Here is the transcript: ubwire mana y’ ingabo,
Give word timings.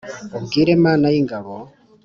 ubwire 0.37 0.71
mana 0.85 1.05
y’ 1.13 1.15
ingabo, 1.21 1.53